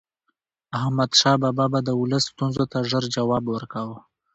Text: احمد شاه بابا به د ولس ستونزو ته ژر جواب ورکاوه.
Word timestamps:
احمد 0.79 1.11
شاه 1.19 1.37
بابا 1.41 1.65
به 1.71 1.79
د 1.83 1.89
ولس 2.01 2.23
ستونزو 2.31 2.63
ته 2.71 2.77
ژر 2.89 3.03
جواب 3.15 3.43
ورکاوه. 3.47 3.97